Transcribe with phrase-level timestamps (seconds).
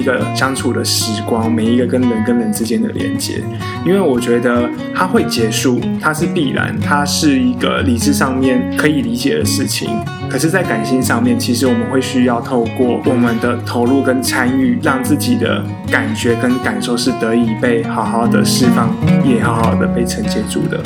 [0.00, 3.42] 一个相处的时光，每一个跟人跟人之间的连接，
[3.84, 9.90] 因为我觉得它会结束，它是必然，它是一个理智上面可以理解的事情。
[10.30, 18.94] 可是，在感性上面，其实我们会需要透过我们的投入跟参与，让自己的感觉跟感受是得以被好好的释放，
[19.24, 20.80] 也好好的被承接住的。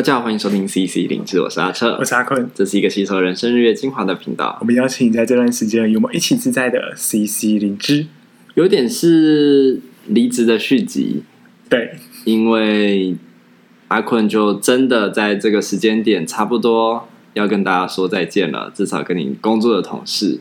[0.00, 4.56] 大家好，欢迎收听 CC 灵知，我是阿彻，我是阿坤，这是一个吸收人生日月精华的频道。
[4.58, 8.06] 我们邀请你在这段时间与我们一起自在的 CC 灵知，
[8.54, 11.22] 有点是离职的续集，
[11.68, 13.14] 对，因为
[13.88, 20.40] 阿坤就真的在这个时间点差不多要跟大家说再见了，至少跟你工作的同事。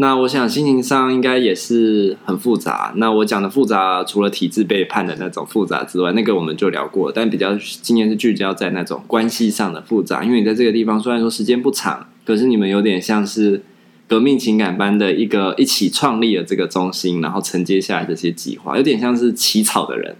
[0.00, 2.92] 那我想心情上应该也是很复杂。
[2.96, 7.10] 那我讲的复杂，除了体制背叛的那种复杂之外，那个我们就聊过。
[7.10, 13.60] 但比较今天是聚焦在那种关系上的复杂，因为你在这个地方虽然说时间不长，可是你们有点像是
[14.06, 20.14] 革命情感般的一个一起创立了这个中心，然后承接下来这些计划，有点像是起草的人。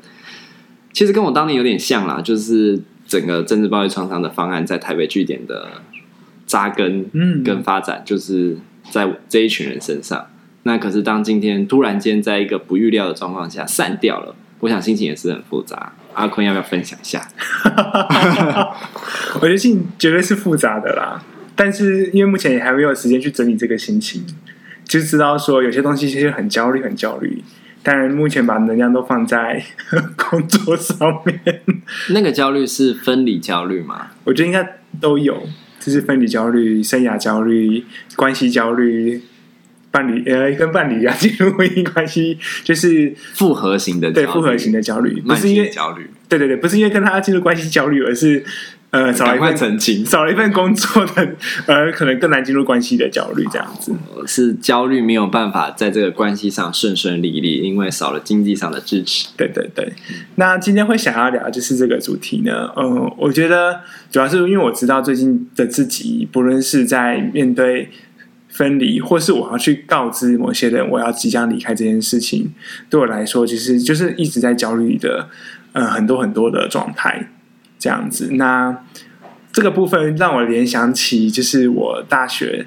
[0.92, 5.68] 其实跟我当年有点像啦，就是整个政治暴力创伤的方案在台北据点的
[6.46, 8.58] 扎根，嗯，跟发展就是。
[8.90, 10.26] 在这一群人身上，
[10.62, 15.92] 那可是当今天突然间在一个不预料的状况下散掉了，我想心情也是很复杂。
[16.14, 17.26] 阿坤要不要分享一下？
[19.34, 21.22] 我觉得心情绝对是复杂的啦，
[21.54, 24.24] 但是因为目前也还没有时间去整理这个心情，
[24.84, 27.42] 就知道说有些东西其实很焦虑，很焦虑。
[27.80, 29.62] 但目前把能量都放在
[30.16, 31.62] 工作上面，
[32.10, 34.08] 那个焦虑是分离焦虑吗？
[34.24, 35.40] 我觉得应该都有。
[35.80, 37.84] 就是分离焦虑、生涯焦虑、
[38.16, 39.20] 关系焦虑、
[39.90, 48.44] 伴侣呃跟伴侣啊 进入婚姻关系，就是复合型的对复合型的焦虑，不是因为焦虑，对对对，不是因为跟他进入关系焦虑，而是。
[48.90, 51.34] 呃，少了一份澄清，少了一份工作的，
[51.66, 53.92] 呃，可能更难进入关系的焦虑，这样子
[54.26, 59.28] 是焦虑没有办法在这个关系上顺顺利利，因为少了经济上的支持。
[59.36, 59.92] 对对对，
[60.36, 63.80] 那今天会想要聊就是这个主题呢，嗯、呃，我觉得
[64.10, 67.90] 主要是因为我知道最近的自己，不论是在面对
[68.48, 72.54] 分离，或是我要去告知某些人我要即将离开这件事情，
[72.88, 75.28] 对我来说，其实就是一直在焦虑的，
[75.74, 77.32] 呃，很多很多的状态。
[77.78, 78.84] 这样子，那
[79.52, 82.66] 这个部分让我联想起，就是我大学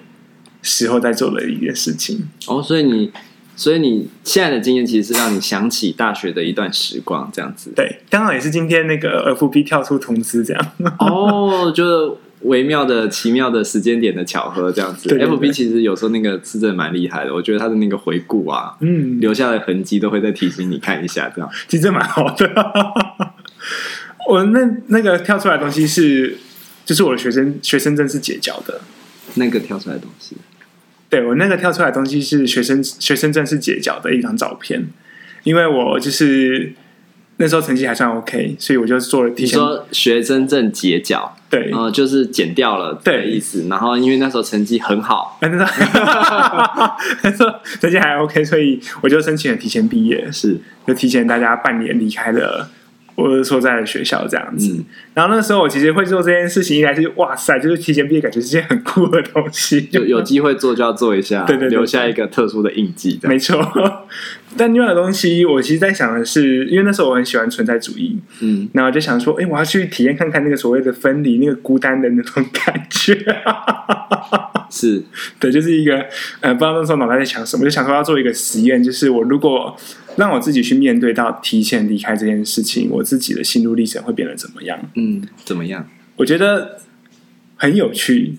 [0.62, 2.28] 时候在做的一件事情。
[2.48, 3.12] 哦，所以你，
[3.56, 7.72] 所以你现在的经验其实是让你想起大学的一段时光，这样子。
[7.76, 10.72] 对，刚好也是今天那个 FB 跳出通知，这样。
[11.00, 15.08] 哦，就是微妙的、奇妙的时间点的巧合，这样子。
[15.08, 15.38] 对对对。
[15.38, 22.50] FB 其实有时候那个是真的蛮厉害的，我觉得他的那个回顾啊，嗯，留下的痕迹都会再提醒你看一下，这样其实蛮好的。
[24.28, 26.38] 我那那个跳出来的东西是，
[26.86, 28.82] 就是我的学生学生证是结缴的，
[29.36, 30.38] 那个跳出来的东西，
[31.10, 34.88] 对，我那个跳出来的东西是学生学生证是结缴的一张照片，
[35.44, 36.74] 因为我就是
[37.38, 39.60] 那时候成绩还算 OK，所以我就做了提前。
[39.60, 45.50] 你说学生证结缴，对，然后就是剪掉了的意思，然后因为那时候成绩很好， 那
[47.32, 50.58] 时候成绩还 OK，所以我就申请了提前毕业，是
[50.88, 52.70] 就提前大家半年离开了。
[53.16, 63.20] 我所在的学校这样子，嗯、然后那时候我其实会做这件事情，应该是哇塞，就是提前毕业，感觉是件很酷的东西，就有机会做就要做一下， 对对，对，留下一个特殊的印记。
[63.24, 63.60] 没错，
[64.58, 73.14] 但另外的东西，我其实在想的是，因为那时候我很喜欢存在主义，嗯，然后我就想说，哎，我要去体验看看那个所谓的分离，那个孤单的那种感觉。
[74.70, 75.04] 是。
[75.40, 76.06] 对，就是一个
[76.40, 79.76] 呃，不知道那时候脑袋在想什么，就想说要做一个实验，就是我如果
[80.18, 84.80] 让我自己去面对到提前离开这件事情，我自己的心路历程会变得怎么样？
[84.96, 85.88] 嗯，怎么样？
[86.18, 86.80] 我觉得
[87.56, 88.38] 很有趣。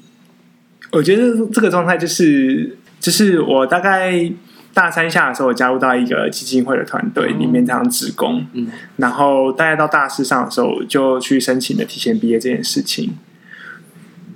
[0.91, 4.31] 我觉得这个状态就是，就是我大概
[4.75, 13.15] 大三下的时候，我加入到一个基金会的团队里面当职工，嗯，然后大概到大四上的时候，就去申请了提前毕业这件事情。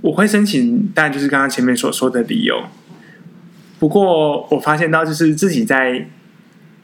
[0.00, 2.64] 我会申请，但就是刚刚前面所说的理由。
[3.78, 6.08] 不过我发现到，就是自己在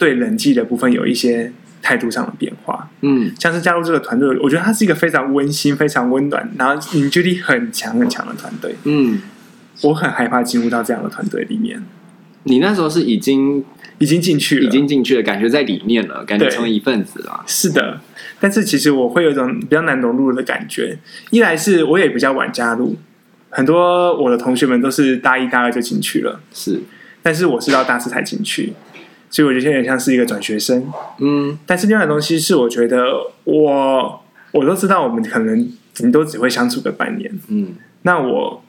[0.03, 2.91] 对人际的部分有一些态度上的变化。
[3.03, 8.75] 嗯，像是加入这个团队，我觉得它是一个非常温馨、非常温暖，然后凝聚力很强很强的团队。
[8.83, 9.21] 嗯，
[9.83, 11.81] 我很害怕进入到这样的团队里面。
[12.43, 13.65] 你那时候是已经
[13.99, 17.45] 已经进去了，已经进去了，感觉在里面了，感觉成为一份子了。
[17.47, 18.01] 是的，
[18.41, 20.99] 但是其实我会有一种比较难融入的感觉。
[21.31, 22.97] 一来是我也比较晚加入。
[23.51, 26.81] 很多我的同学们都是大一大二就进去了，是，
[27.23, 28.73] 但是我是到大四才进去，
[29.33, 30.87] 所以我觉得有点像是一个转学生。
[31.19, 33.07] 嗯，但是另外的东西是，我觉得
[33.45, 37.41] 我我都知道，我们可能顶多只会相处个半年。
[37.49, 38.63] 嗯，那我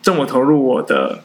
[0.00, 1.24] 这么投入我的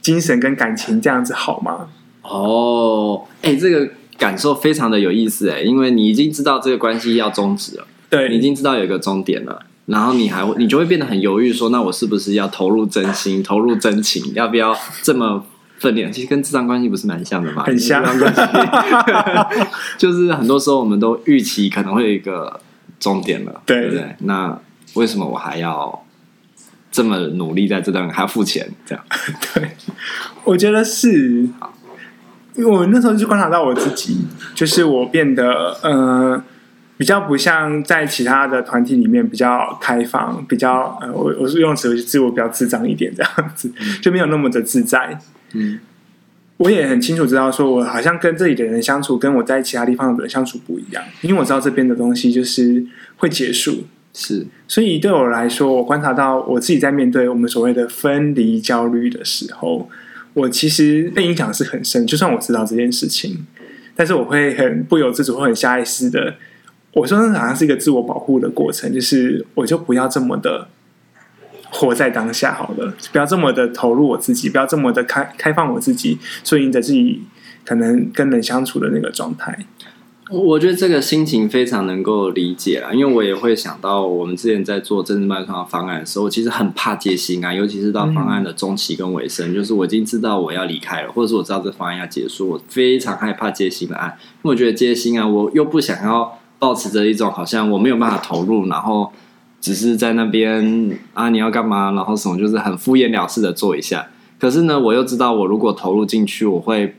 [0.00, 1.88] 精神跟感情，这样子好吗？
[2.22, 15.44] 哦，哎，这个感受非常的有意思哎，因为你已经知道这个关系要终止了，对，你已经知道有一个终点了，然后你还会，你就会变得很犹豫，说那我是不是要投入真心，投入真情，要不要这么
[15.80, 16.08] 分裂？
[16.12, 17.64] 其实跟智商关系不是蛮像的嘛？
[17.64, 18.04] 很像，
[19.98, 22.60] 就是很多时候我们都预期可能会有一个
[23.00, 24.16] 终点了，对，对不对？
[24.20, 24.56] 那
[24.94, 26.04] 为什么我还要？
[26.92, 29.04] 这么努力在这段还要付钱，这样
[29.54, 29.70] 对，
[30.42, 31.48] 我觉得是，
[32.56, 36.42] 因为我那时候就观察到我自己，就是我变得呃
[36.98, 43.72] 比较不像在其他的团体里面比较开放，比较呃我我是用词我自我比较智障一点这样子，
[44.02, 45.16] 就没有那么的自在。
[45.54, 45.80] 嗯，
[46.58, 52.84] 我也很清楚知道，说我好像跟这里的人相处，跟我在其他地方的人相处不一样，因为我知道这边的东西就是
[53.16, 53.84] 会结束。
[54.12, 59.88] 是，所以对我来说，我观察到我自己在面对我们所谓的分离焦虑的时候，
[60.34, 62.04] 我其实被影响是很深。
[62.04, 63.46] 就算我知道这件事情，
[63.94, 66.34] 但是我会很不由自主，会很下意识的，
[66.92, 70.66] 我说那好像是一个自我保护的过程，就是我就不要这么的
[71.70, 77.22] 活在当下好了，不要这么的投入我自己，不要这么的开开放我自己，顺应着自己
[77.64, 79.66] 可能跟人相处的那个状态。
[80.32, 99.12] 我觉得这个心情非常能够理解啦，因为我也会想到我们之前在做政治脉冲方案的时候，其实很怕接新案，尤其是到方案的中期跟尾声，嗯、就是我已经知道我要离开了，或者是我知道这方案要结束，我非常害怕接新的案，因为我觉得接新案，我又不想要保持着一种好像我没有办法投入，然后
[99.60, 104.08] 只是在那边啊你要干嘛，然后什么就是很敷衍了事的做一下，
[104.38, 106.96] 可是呢，我又知道我如果投入进去，我会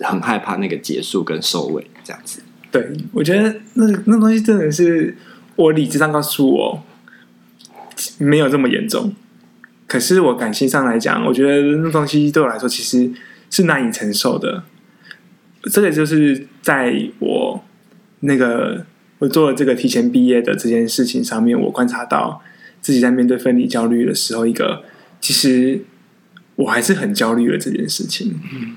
[0.00, 2.42] 很害怕那个结束跟收尾这样子。
[2.70, 5.16] 对，我觉得那那东西真的是
[5.56, 6.82] 我理智上告诉我
[8.18, 9.14] 没有这么严重，
[9.86, 13.10] 可是我感性上来讲，我觉得那东西对我来说其实
[13.50, 14.62] 是难以承受的。
[15.64, 17.64] 这个就是在我
[18.20, 18.86] 那个
[19.18, 22.42] 我做了这个提前毕业的这件事情上面，我观察到
[22.80, 24.84] 自己在面对分离焦虑的时候，一个
[25.20, 25.80] 其实
[26.56, 28.40] 我还是很焦虑的这件事情。
[28.52, 28.76] 嗯，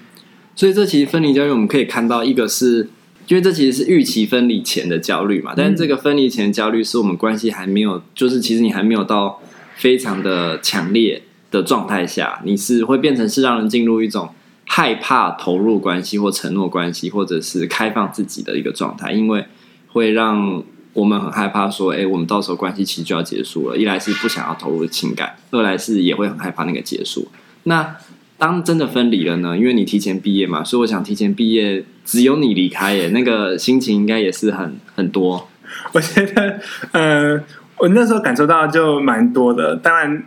[0.55, 2.89] 所以这其实分离焦虑，我们可以看到一个是。
[3.27, 9.39] 因为这其实是预期分离前的焦虑嘛，但是这个分离前的焦虑是我们关系还没有，就是其实你还没有到
[9.75, 14.31] 非常的强烈的状态下，你是会变成是让人进入一种
[14.65, 19.45] 害怕投入关系或承诺关系，或者是开放自己的一个状态，因为
[19.93, 23.77] 会让我们很害怕说，哎，我们到时候关系其实就要结束了。
[23.77, 27.29] 一来是不想要投入情感，二来是也会很害怕那个结束。
[27.63, 27.95] 那
[28.37, 29.57] 当真的分离了呢？
[29.57, 35.47] 因为你提前毕业嘛，所以我想提前毕业，只有你离开耶，那个心情应该也是很很多。
[35.93, 36.59] 我觉得，
[36.91, 37.41] 呃，
[37.77, 39.75] 我那时候感受到就蛮多的。
[39.75, 40.23] 当然，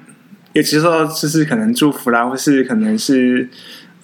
[0.53, 3.51] 也其实说就是可能祝福啦，或是可能是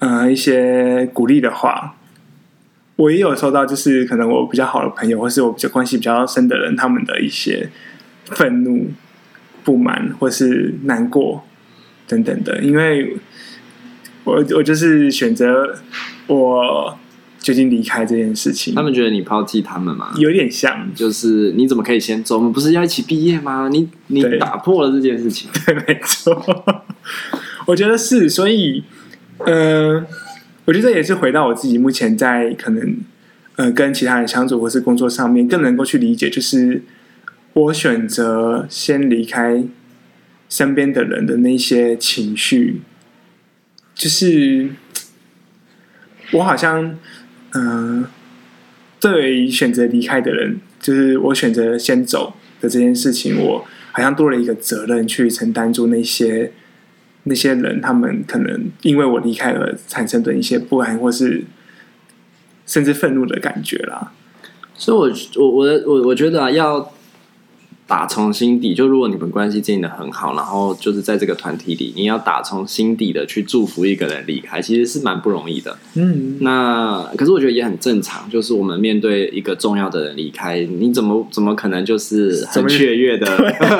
[0.01, 1.95] 呃一些鼓励的话。
[3.01, 7.71] 我也有收到，就是可能我比较好的朋友，或是我比较关系比较深的人，他们的一些
[8.27, 8.91] 愤怒、
[9.65, 11.45] 不满或是难过
[12.07, 13.17] 等等的，因为。
[14.23, 15.75] 我我就是选择
[16.27, 16.97] 我
[17.41, 18.75] 决定离开这件事情。
[18.75, 20.13] 他们觉得你抛弃他们吗？
[20.19, 22.37] 有点像，就是你怎么可以先走？
[22.37, 23.71] 我们不是要一起毕业吗？
[23.73, 25.49] 你你打破了这件事情。
[25.65, 26.85] 对， 对，没错。
[27.67, 28.85] 我觉得是，所以，
[29.39, 30.07] 嗯、呃，
[30.67, 32.97] 我觉得这也是回到我自己目前在可能
[33.57, 36.83] 呃跟其他人相处或是工作上面，更能够去理解，就是
[37.55, 39.65] 我选择先离开
[40.49, 42.83] 身边的人的那些情绪。
[43.95, 44.71] 就是
[46.33, 46.97] 我好像，
[47.53, 48.07] 嗯、
[49.01, 56.53] 对于选择离开的人，就是我选择先走的这件事情，我好像多了一个责任去承担住那些
[57.25, 61.45] 那些人，他们可能因为我离开而产生的一些不安，或是
[62.67, 64.13] 甚至愤怒的感觉啦。
[64.75, 66.93] 所以我，我我我我我觉得啊，要。
[67.91, 75.77] 打从心底，就如果你们关系经营的很好，然后就是在这个团体里，你要打从心底的去祝福一个人离开，其实是蛮不容易的。
[75.95, 83.27] 嗯，那可是我觉得也很正常，就是我们面对一个重要的人离开，你怎么怎么可能就是很雀跃的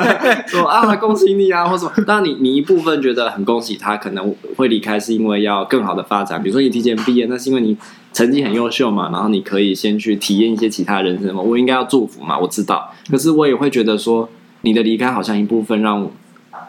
[0.45, 1.91] 说啊恭喜你啊或什么？
[2.05, 7.77] 当然你你一部分觉得很恭喜他可能会离开，是因为要更好的发展，比如说你提前毕业，那是因为你。
[8.21, 11.41] 成绩很优秀嘛，然后你可以先去体验一些其他人生嘛。
[11.41, 12.93] 我应该要祝福嘛，我知道。
[13.09, 14.29] 可是我也会觉得说，
[14.61, 16.07] 你的离开好像一部分让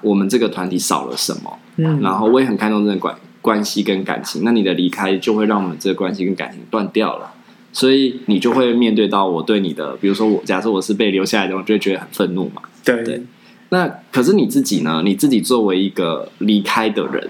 [0.00, 1.58] 我们这个团体少了什么。
[1.76, 4.42] 嗯，然后我也很看重这个关关系跟感情。
[4.44, 7.30] 那你的离开就会让我们这个关系跟感情断掉了，
[7.70, 12.62] 所以你就会面对到我对你的，比如说我假设我是被留下来的，我就会觉得很愤怒嘛。
[12.82, 13.22] 对对。
[13.68, 15.02] 那可是你自己呢？
[15.04, 17.28] 你自己作为一个离开的人。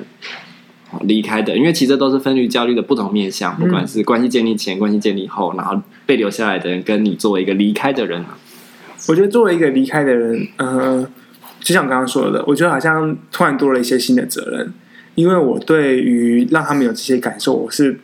[1.01, 8.25] 离开的，因为其实都是分离焦虑的不同面向，不管是关系建立前、关系建立后，然后被留下来的人，跟你作为一个离开的人。
[9.09, 11.05] 我觉得作为一个离开的人，呃，
[11.61, 14.73] 就像我刚刚说的，我觉得好像突然多了一些新的责任，
[15.17, 17.99] 因为我对于让他们有这些感受，我是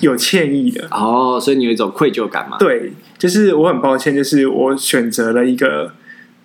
[0.00, 0.88] 有歉意的。
[0.90, 2.56] 哦，所以你有一种愧疚感嘛？
[2.58, 5.92] 对，就是我很抱歉，就是我选择了一个，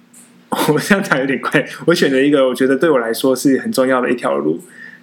[0.71, 4.59] 我这样讲有点怪，我选择一个我觉得对我来说是很重要的一条路。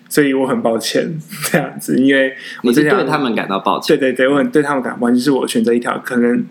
[0.08, 1.18] 所以我很抱歉
[1.50, 3.98] 这样子，因为我是对他们感到抱歉。
[3.98, 6.44] 对对对，我很对他们感到抱歉，就是我选择一条可能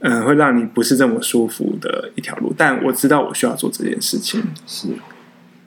[0.00, 4.42] 嗯、呃、会让你不是这么舒服的一条路，但我知道我需要做这件事情。
[4.66, 4.88] 是，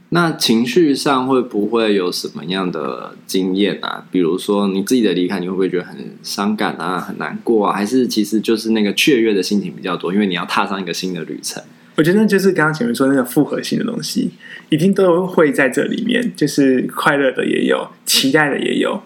[0.09, 4.05] 那情绪上会不会有什么样的经验啊？
[4.11, 7.73] 比如说你自己的离开，你会不会觉得很伤感啊、很难过啊？
[7.75, 11.61] 还是其实就是那个雀跃的心情比较多，因为你要踏上一个新的旅程？
[11.95, 14.31] 我觉得就是刚刚前面说那个复合性的东西，
[14.69, 19.01] 一定都会在这里面，就是快乐的也有，期待的也有，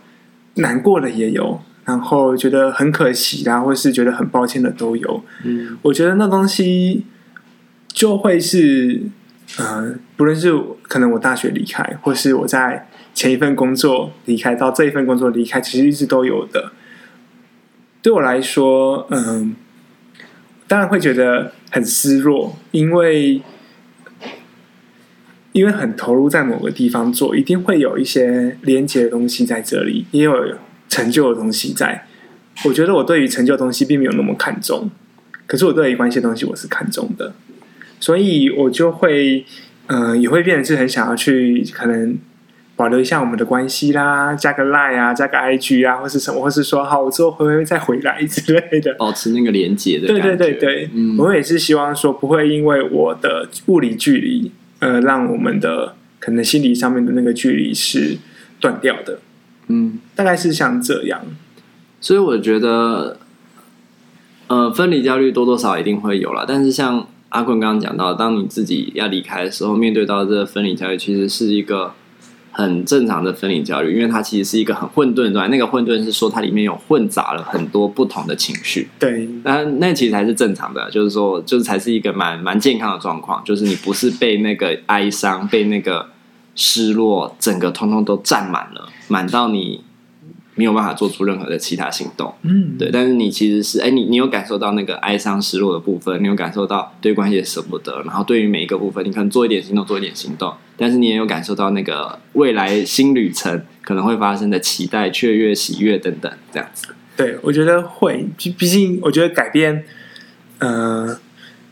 [0.56, 5.24] 难过的也有，然后觉得很可惜啊，或是觉得很抱歉的都有。
[5.44, 7.06] 嗯，我觉得那东西
[7.88, 9.02] 就会是，
[9.58, 16.72] 呃，不论是可能我大学离开，或是我在前一份工作离开，到这一份工作离开，其实一直都有的。
[18.02, 19.52] 对我来说，嗯、呃。
[20.70, 23.42] 当然会觉得很失落，因为
[25.52, 30.56] 因为很投入在某个地方做，一定会有一些连接的东西在这里，也有
[30.88, 32.06] 成就的东西在。
[32.66, 34.90] 我觉得我对于成就的东西并没有那么看重，
[35.48, 37.34] 可是我对于关系的东西我是看重的，
[38.00, 39.46] 所以我就会
[39.88, 42.18] 嗯、也会变成是很想要去可能。
[42.80, 50.08] 保留一下我们的关系啦，加个 Line 啊，加个 IG 啊，或是什么，或是说好，我之后会不会再回来之类的，保持那个连接的。
[50.08, 58.18] 对对对对，嗯，我也是希望说不会因为我的物理距离，呃，让我们的可能心理上面的那个距离是
[58.62, 59.20] 断掉的。
[59.68, 61.20] 嗯，大概是像这样。
[62.00, 63.20] 所以我觉得，
[64.48, 66.46] 呃，分离焦虑多多少少一定会有了。
[66.48, 71.94] 但是像阿坤刚刚讲到，当你自己要离开的时候，面对到这个分离焦虑，其实是一个。
[72.52, 75.50] 很正常的分离焦虑，因为它其实是一个很混沌的状态。
[75.50, 78.90] 那个混沌是说它里面有混杂了很多不同的情绪。
[79.00, 83.44] 对，那那其实才是正常的，就是说，就是才是一个蛮蛮健康的状况。
[83.44, 86.08] 就是你不是被那个哀伤、被那个
[86.56, 89.82] 失落，整个通通都占满了，满到你。
[90.60, 92.90] 没有办法做出任何的其他行动，嗯，对。
[92.92, 100.54] 但是你其实是，哎，你你有感受到那个哀伤、失落的部分，你有感受到对关系的舍不得，然后对于每一个部分，你可能做一点行动，做一点行动。
[100.76, 106.88] 但是你也有感受到那个未来新旅程可能会发生的期待、雀跃、喜悦等等，这样子。
[107.16, 109.86] 对，我觉得会，毕毕竟我觉得改变，
[110.58, 111.18] 呃，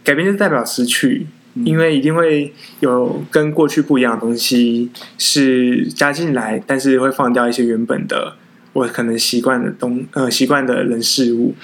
[0.02, 1.28] 改变就代表失去，
[1.66, 8.36] 因为一定会有跟过去不一样的东西是加进来，但是会放掉一些原本的。
[8.78, 11.56] 我可能习惯的东呃习惯的人事物，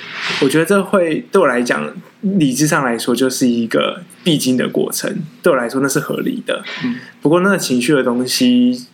[0.42, 5.16] 我觉得这会对我来讲，理智上来说就是一个必经的过程。
[5.44, 6.64] 对我来说那是合理的。
[6.84, 8.88] 嗯，不过那个情绪的东西，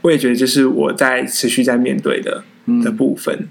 [0.00, 2.44] 我也觉得就是我在持续在面对的
[2.82, 3.46] 的部分。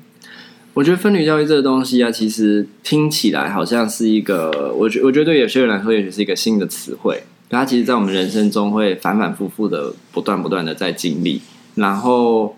[0.73, 11.43] 我觉得分离教育这个东西啊，其实听起来好像是一个，我觉我觉得对有些人来说也许是一个新的词汇，它其实在我们人生中会反反复复的不断不断的在经历，
[11.75, 12.57] 然后。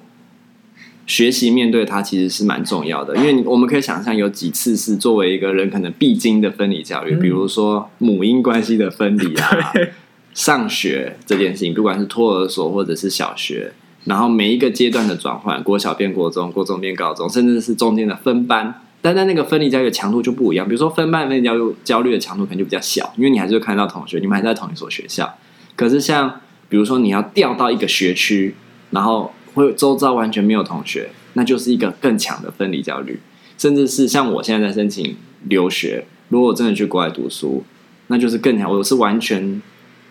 [1.08, 9.74] 学习面对它其实是蛮重要的，因为我们可以想象有几次是作为一个人可能必经的分离教育，比如说母婴关系的分离啊，
[10.36, 13.72] 上学这件事情，不管是托儿所或者是小学，
[14.04, 20.68] 然后每一个阶段的转换，国小变国中，国中变高中，甚至是中间的分班，但在那个分离教育的强度就不一样。
[20.68, 25.34] 比如说分班分离焦虑焦虑的强度可能就比较小，因为你还是会看到同学，你们还在同一所学校。
[25.78, 28.54] 可是像比如说你要调到一个学区，
[28.92, 33.20] 然后会周遭完全没有同学，那就是一个更强的分离焦虑，
[33.58, 35.16] 甚至是像我现在在申请
[35.48, 37.64] 留学，如果我真的去国外读书，
[38.08, 38.72] 那就是更强。
[38.72, 39.60] 我是完全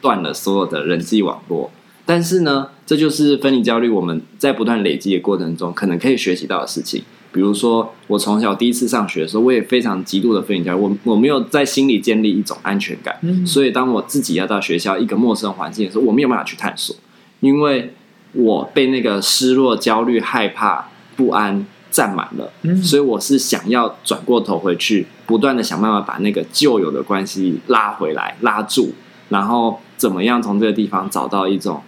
[0.01, 1.71] 断了所有的人际网络，
[2.05, 7.05] 但是呢，这就是分离焦虑我们在不断累积的过程中，可能可以学习到的事情。
[7.31, 16.97] 比如说，我从小第一次上学的时候，我也非常极度的分离焦虑，我我没有在心里建立一种安全感，所以当我自己要到学校一个陌生环境的时候，我没有办法去探索，
[17.39, 17.93] 因为。
[18.37, 28.93] 我被那个失落、焦虑、害怕、不安占满了，嗯，所以我是想要转过头回去，不断的想办法把那个旧有的关系拉回来、拉住，
[29.31, 31.81] 然后怎么样从这个地方找到一种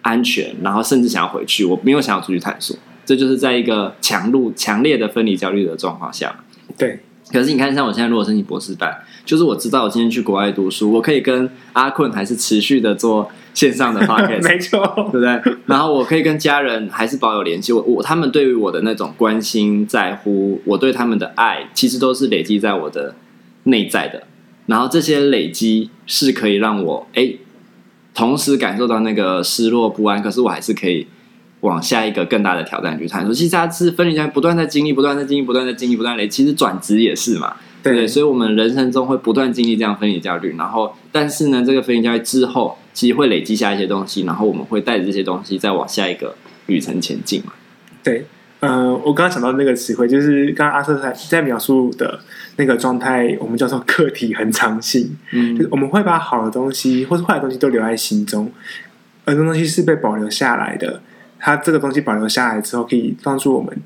[0.00, 6.34] 安全，然后甚至想要回去，我没有想要出去探索，这就是在一个强度、强烈的分离焦虑的状况下。
[6.76, 7.00] 对，
[7.30, 8.92] 可是你看，像我现在如果申请博士班，
[9.24, 13.30] 就是我知道我今天去国外读书，我可以跟阿坤还是持续的做。
[13.54, 14.80] 线上的 podcast，没错，
[15.10, 15.56] 对不对？
[15.66, 23.14] 然后我可以跟家人还是保有联系，我我他们对于我的那种关心在乎，我对他们的爱，其实都是累积在我的
[23.64, 24.24] 内在的。
[24.66, 27.34] 然后这些累积是可以让我哎，
[28.14, 31.06] 同时感受到那个失落不安，可是我还是可以。
[31.62, 36.26] 往下一个更大的挑战去探索，其实它是分离在不断在经历，不断在经历，不断在经历，不断累。
[36.26, 37.54] 其实转职也是嘛，
[37.84, 46.34] 对，对，所以我们人生中会不断经历这样分离焦虑，然后，但是呢，这个飞行教育之后，其实会累积下一些东西，然后我们会带着这些东西再往下一个
[46.66, 47.52] 旅程前进嘛。
[48.02, 48.24] 对，
[48.60, 52.18] 呃，我刚刚想到那个词汇，就是刚刚阿瑟在在描述的
[52.56, 55.16] 那个状态，我们叫做客体恒常性。
[55.32, 58.50] 嗯，就是我们会把好的东西或是坏的东西都留在心中，
[59.24, 61.02] 而这东西是被保留下来的。
[61.38, 63.76] 它这个东西保留下来之后，可以帮助我们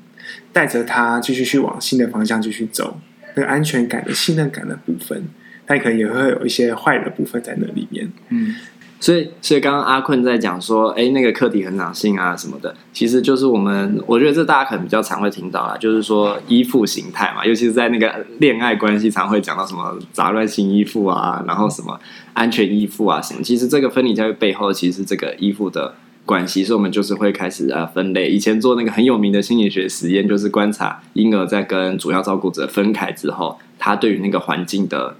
[0.53, 2.99] 带着它继续去往新的方向继续走。
[3.35, 5.23] 那个安全感的信任感的部分，
[5.67, 8.11] 它可能也会有一些坏的部分在那里面。
[8.29, 8.55] 嗯，
[8.99, 21.99] 所以，所以刚刚阿坤在讲说，哎，那个课题恒常性啊什么的，其实就是我们，我觉得这大家可能比较常会听到啦，就是说依附形态嘛，尤其是在那个恋爱关系，常会讲到什么杂乱性依附啊，然后什么
[22.33, 23.43] 安全依附啊什么。
[23.43, 25.93] 其实这个分离教育背后，其实这个依附的。
[26.27, 28.27] 关系，所以我们就是会开始呃分类。
[28.27, 35.15] 以前做那个很有名的心理学实验，就是观察婴儿在跟主要照顾者分开之后，他对于那个环境的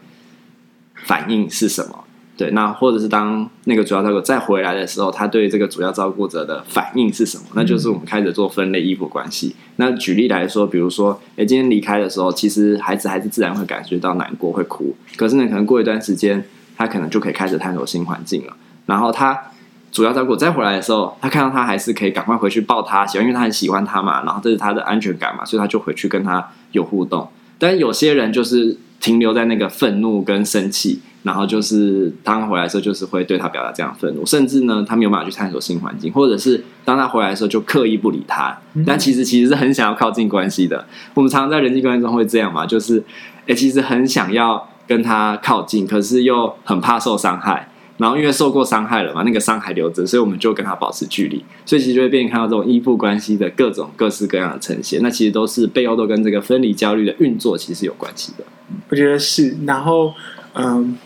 [1.07, 2.03] 反应是什么？
[2.37, 7.45] 对，那或者是当那个主要照顾者再回来的时候，他对这个主要照顾者的反应是什么？
[7.55, 9.55] 那就是我们开始做分类依附关系。
[9.77, 14.95] 那举例来说，比如说，哎，今天离开的时候，其实孩子还是自然会感觉到难过，会哭。
[15.15, 16.43] 可是呢，可能过一段时间，
[16.75, 18.53] 他可能就可以开始探索新环境了。
[18.85, 19.39] 然后他。
[19.89, 27.27] 主要照顾再回来的时候，他看到他还是可以赶快回去抱他，喜欢，因为他很喜欢他嘛，然后这是他的安全感嘛，所以他就回去跟他有互动。
[27.57, 40.85] 但有些人就是停留在那个愤怒跟生气，然后就是当他回来的时候，就是会对他表达这样愤怒，甚至呢，他没有办法去探索新环境，或者是当他回来的时候就刻意不理他，但其实其实是很想要靠近关系的。
[41.13, 43.03] 我们常常在人际关系中会这样嘛，就是
[43.45, 47.69] 诶，其实很想要跟他靠近，可是又很怕受伤害。
[47.97, 55.01] 然后因为受过伤害了嘛，那个伤还留着，所以我们就跟他保持距离，所以其实就会变成看到这种依附关系的各种各式各样的呈现。
[55.01, 58.43] 那其实都是背后都跟这个分离焦虑的运作其实有关系的。
[58.89, 59.57] 我觉得是。
[59.65, 60.13] 然后，
[60.53, 60.97] 嗯，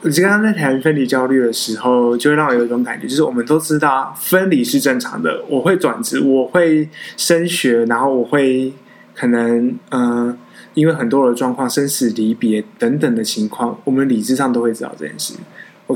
[0.00, 5.44] 我刚刚在谈分离焦虑的时候，就会让我有一种感觉，就是我们都知道分离是正常的。
[5.48, 8.72] 我会转职，我会升学，然后我会
[9.14, 10.38] 可能嗯，
[10.72, 15.34] 因为很多的状况，生死离别等等的情况，我们理智上都会知道这件事。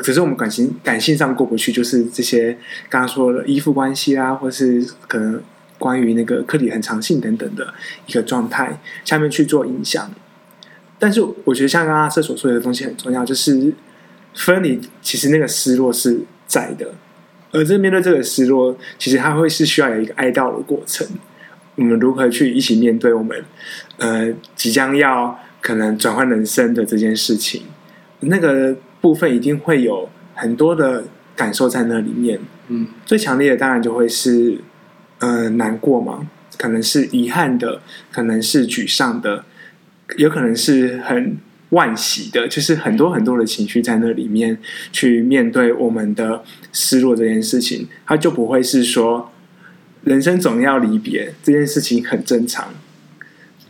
[0.00, 5.40] 只是我们感情感性上过不去，就是这些刚刚说的依附关系啦，或是可能
[5.78, 7.72] 关于那个课题恒常性等等的
[8.06, 10.10] 一个状态下面去做影响。
[10.98, 13.72] 但是我觉得像刚刚阿瑟所说的东西很重要，就是
[14.34, 16.92] 分离其实那个失落是在的，
[17.52, 21.06] 而这面对这个失落，其实它会是需要有一个哀悼的过程。
[21.76, 23.44] 我们如何去一起面对我们
[23.98, 27.62] 呃即将要可能转换人生的这件事情？
[28.20, 28.76] 那个。
[29.00, 31.04] 部分一定会有很多的
[31.34, 34.58] 感受在那里面，嗯，最强烈的当然就会是，
[35.18, 36.28] 呃，难过嘛，
[36.58, 37.80] 可能是遗憾的，
[38.10, 39.44] 可能是沮丧的，
[40.16, 41.38] 有可能是很
[41.70, 44.58] 惋喜的，就是很多很多的情绪在那里面
[44.92, 49.30] 去面对我们的失落这件事情，它就不会是说
[50.04, 52.74] 人生总要离别这件事情很正常，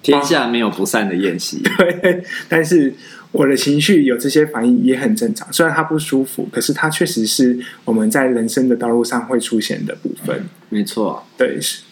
[0.03, 2.95] 天下没有不散的宴席， 对，但是。
[3.37, 10.49] 我的情绪有这些反应也很正常，虽然它不舒服，可是它确实是我们在人生的道路上会出现的部分。
[10.71, 11.83] 没错，对，是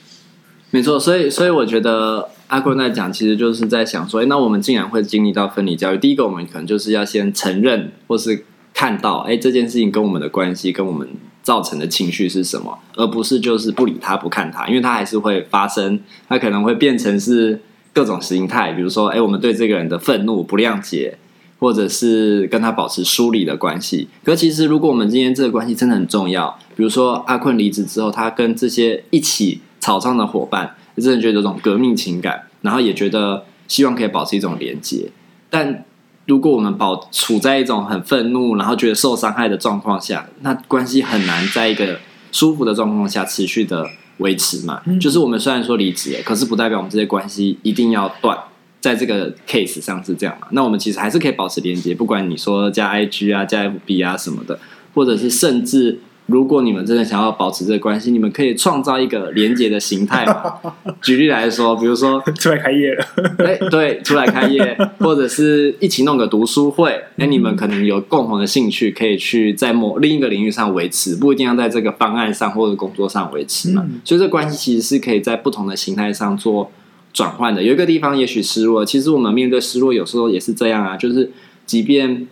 [0.70, 0.98] 没错。
[0.98, 5.98] 所以，所以我觉得阿坤在讲，其实就是在想说，那我们竟然会经历到分离焦虑。
[5.98, 11.06] 第一个，我们可能就是要先承认，或是看到，哎，这件事情跟我们的关系，跟我们
[11.42, 17.60] 造成的情绪是什么，而不是就是不理他、不看他，因为他还是会发生，他可能会变成是
[17.92, 21.18] 各种形态，比如说，哎，我们对这个人的愤怒、不谅解。
[21.58, 35.10] 或者是跟他保持疏离的关系，可其实如果我们今天这个关系真的很重要，比如说阿坤离职之后，他跟这些一起草创的伙伴，真的觉得有种革命情感，然后也觉得希望可以保持一种连接。
[35.48, 35.84] 但
[36.26, 41.98] 如果我们保处在一种很愤怒，然后觉得受伤害的状况下，那关系很难在一个
[42.32, 43.88] 舒服的状况下持续的
[44.18, 44.82] 维持嘛。
[44.86, 48.38] 嗯、就是我们虽然说离职，可是不代表我们这些关系一定要断。
[48.84, 50.46] 在这个 case 上是这样嘛？
[50.50, 54.58] 那我们其实还是可以保持连接，不管你说加 IG 啊、加 FB 啊什么的，
[54.92, 60.52] 或者是甚至如果你们真的想要保持这个关系，你们可以创造一个连接的形态嘛。
[61.00, 63.06] 举例来说，比如说 出来开业了，
[63.38, 73.82] 哎，对，出来开业， 或者是一起弄个读书会，哎，你们可能有共同的兴趣，可以去在某另一个领域上维持，不一定要在这个方案上或者工作上维持嘛。
[73.86, 76.70] 嗯、所以这关系其实是可以在不同的形态上做
[77.14, 77.62] 转换的。
[77.62, 81.30] 有一个地方也许失落，其实我们面对失落有时候也是这样啊，就是
[81.64, 82.28] 即便。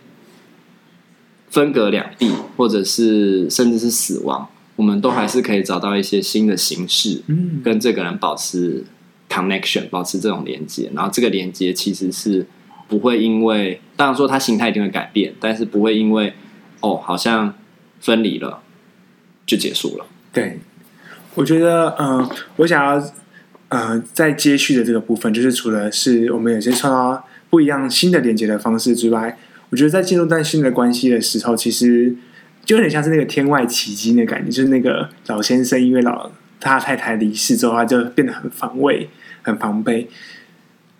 [1.49, 8.83] 分隔两地，或者是甚至是死亡，我们都还是可以找到一些新的形式，嗯跟这个人保持
[9.29, 10.89] connection，保持这种连接。
[10.95, 12.47] 然后这个连接其实是
[12.87, 16.33] 不会因为，当然说他形态一定会改变，但是不会因为
[16.79, 17.53] 哦，好像
[17.99, 18.63] 分离了
[19.45, 20.07] 就结束了。
[20.33, 20.59] 对，
[21.35, 22.99] 我觉得，嗯、呃，我想要，
[23.73, 29.35] 呃，在接续的这个部分，就是除了是我们有些创造不一样新的连接的方式之外。
[29.71, 32.15] 我觉得在进入段新的关系的时候，其实
[32.63, 39.09] 就有点像是那个天外奇迹的感觉，就是那个老先生因为老他太太离世之后，他就变得很防卫、
[39.41, 40.07] 很防备，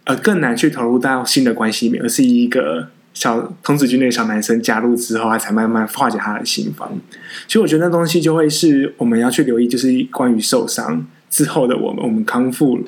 [0.06, 7.00] 而更难去投入到新的关系里面，而是一个小童子军那个小男生加入之后，他才慢慢化解他的心防。
[7.46, 12.80] 其实我觉得那东西就会是我们要去留意，就是关于受伤之后的我们，我们康复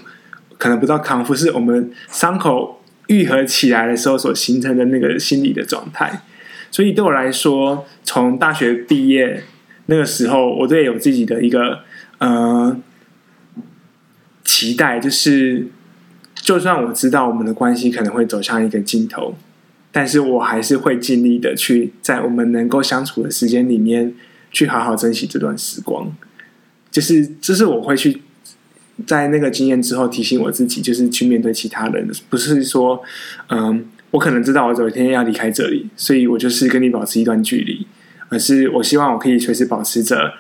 [0.60, 2.82] 可能不到康复，是我们伤口。
[3.08, 6.24] 愈合起来的时候所形成的那个心理的状态，
[6.72, 9.44] 所以对我来说，从大学毕业
[9.86, 11.82] 那个时候，我都有自己的一个
[12.18, 12.76] 呃
[14.44, 15.68] 期待，就是
[16.34, 19.36] 就算我知道我们的关系可能会走向一个尽头，
[19.92, 24.16] 但是我还是会尽力的去在我们能够相处的时间里面，
[24.52, 26.12] 去好好珍惜这段时光。
[26.90, 28.24] 就是，这是我会去。
[29.06, 33.02] 在那个经验之后，提醒我自己，就是去面对其他人，不是说，
[33.50, 37.86] 嗯，我可能知道我有一天要离开这里，所以我就是跟你保持一段距离，
[38.30, 40.34] 而是我希望我可以随时保持着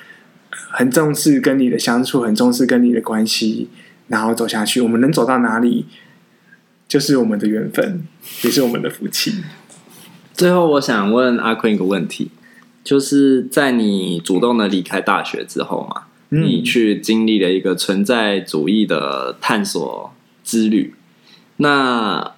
[0.49, 3.67] 很重视跟你的相处，很重视跟你的关系，
[4.07, 4.79] 然后走下去。
[4.79, 5.85] 我们能走到哪里，
[6.87, 8.03] 就是我们的缘分，
[8.43, 9.43] 也是我们的福气。
[10.33, 12.31] 最后，我想问阿坤一个问题，
[12.83, 16.04] 就是在你主动的离开大学之后嘛？
[16.29, 20.93] 你去经历了一个存在主义的探索之旅，
[21.57, 22.33] 那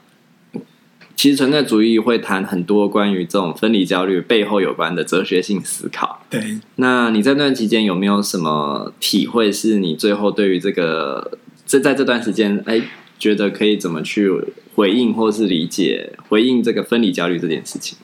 [1.15, 6.23] 其实存在主义会谈很多关于这种分离焦虑背后有关的哲学性思考。
[6.29, 9.51] 对，那你在那段期间有没有什么体会？
[9.51, 12.81] 是你最后对于这个这在这段时间，哎，
[13.17, 14.29] 觉得可以怎么去
[14.75, 17.97] 回应或是理解回应这个分离焦虑这件事情？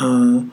[0.00, 0.50] 嗯。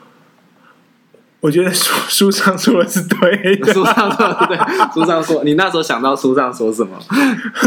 [1.40, 4.56] 我觉得书书上说的是对的，书上说的对，
[4.92, 6.98] 书上说，你那时候想到书上说什么？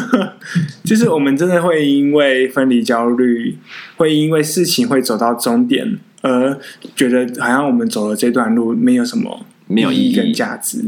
[0.84, 3.58] 就是我们真的会因为分离焦虑，
[3.96, 6.60] 会因为事情会走到终点，而
[6.98, 10.84] 觉得好像我们走了这段路没有什么没有意义跟价值。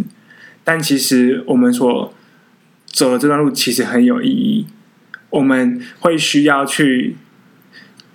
[0.65, 2.13] 但其实我们所
[2.85, 4.65] 走的这段路其实很有意义，
[5.29, 7.15] 我们会需要去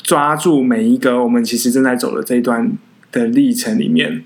[0.02, 2.70] 抓住每一个我们其实正在走的这一段
[3.10, 4.24] 的历程里面。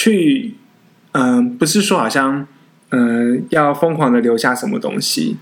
[0.00, 0.54] 去，
[1.10, 2.46] 嗯、不是说好像，
[2.90, 5.36] 嗯、要疯狂的留下什么东西，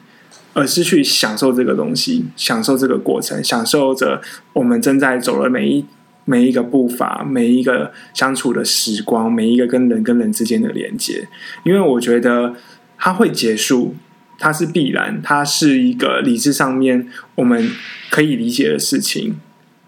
[0.54, 4.22] 而是去享受这个东西，享受这个过程，享受着
[4.54, 5.84] 我们正在走的每一
[6.24, 11.28] 每一个步伐，每一个相处的时光，每一个跟人跟人之间的连接。
[11.62, 12.54] 因为我觉得
[12.96, 13.94] 它会结束，
[14.38, 17.68] 它是必然，它是一个理智上面我们
[18.08, 19.36] 可以理解的事情。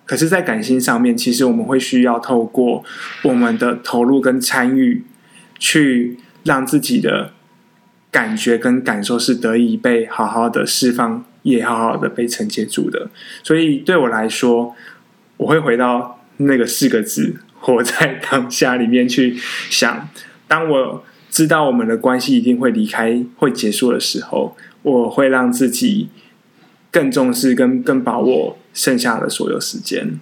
[0.08, 2.82] 可是，在感性上面，其实我们会需要透过
[3.24, 5.04] 我们的投入跟参与，
[5.58, 7.34] 去让自己的
[8.10, 13.10] 感觉跟感受是得以被好好的释放，也好好的被承接住的。
[13.42, 14.74] 所以，对我来说，
[15.36, 19.36] 我会回到那个四个字“活在当下”里面去
[19.68, 20.08] 想。
[20.48, 26.08] 当我知道我们的关系一定会离开、会结束的时候，我会让自己
[26.90, 28.57] 更重视、跟更把握。
[28.72, 30.18] 剩下的所有时间，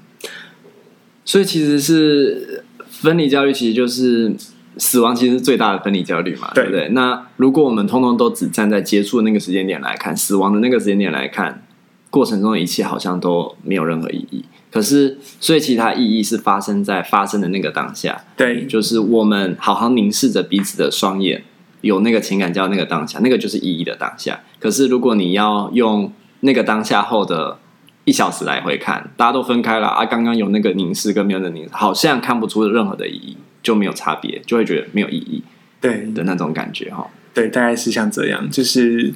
[1.24, 4.34] 所以其实是分离焦虑，其实就是
[4.78, 6.88] 死亡，其实是最大的分离焦虑嘛，对，对不对？
[6.90, 11.66] 那如果我们通通都只站在接触的那个时间点来看，死亡的那个时间点来看，
[12.10, 14.44] 过程中的一切好像都没有任何意义。
[14.70, 21.42] 可是，所以其他意义是发生在发生的那个当下，对，就是我们好好凝视着彼此的双眼，
[21.80, 24.40] 有那个情感叫那个当下，那个就是意义的当下。
[24.58, 27.58] 可是，如果你要用那个当下后的
[28.06, 30.06] 一小时来回看，大家都分开了啊！
[30.06, 35.42] 刚刚有那个凝视跟没有的凝视，好像看不出任何的意义，就没有差别，就会觉得没有意义，
[35.80, 37.10] 对的那种感觉哈。
[37.34, 39.12] 对，大概是像这样，就是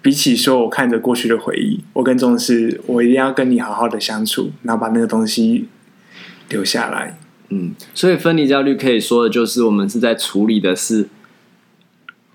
[0.00, 5.66] 比起说我看着过去的回忆，我更重视我一定要跟你好好的相处，然后把那个东西
[6.48, 7.18] 留下来。
[7.48, 11.08] 嗯，所以分离焦虑可以说的就是我们是在处理的是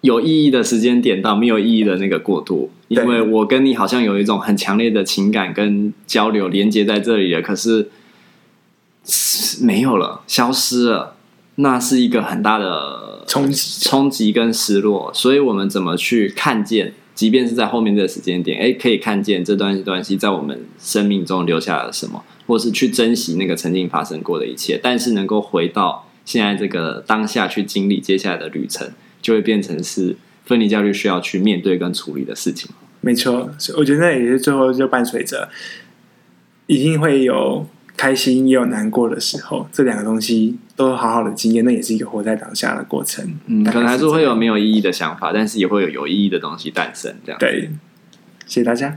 [0.01, 7.89] 有意义的时间点到没有意义的那个过渡，因为我跟你好像有一种很强烈的情感跟交流连接在这里了，可是
[9.61, 11.15] 没有了，消失了，
[11.55, 15.11] 那是一个很大的冲击、冲击跟失落。
[15.13, 16.93] 所以我们怎么去看见？
[17.13, 30.15] 即便是在后面这个时间点，哎，可以看见这段关系在我们生命中留下了什么，或是去珍惜那个曾经发生过的一切，但是能够回到现在这个当下去经历接下来的旅程，就会变成是
[30.47, 32.71] 分离焦虑需要去面对跟处理的事情。
[33.01, 35.47] 没错，我觉得那也是最后就伴随着，
[36.65, 40.57] 一定会有开心也有难过的时候，这两个东西。
[40.77, 43.27] 都好好的经验，那也是一个活在当下的过程。
[43.47, 47.15] 嗯，可能还是会有没有意义的想法，但是也会有有意义的东西诞生。
[47.25, 47.71] 这样，对，
[48.45, 48.95] 谢谢大家。